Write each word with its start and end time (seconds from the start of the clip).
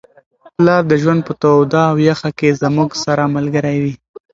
پلار 0.55 0.83
د 0.91 0.93
ژوند 1.01 1.21
په 1.27 1.33
توده 1.41 1.81
او 1.91 1.97
یخه 2.09 2.29
کي 2.39 2.49
زموږ 2.61 2.89
سره 3.05 3.23
ملګری 3.35 3.77
وي. 3.83 3.93